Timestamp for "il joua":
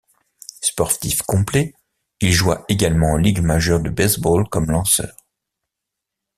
2.21-2.65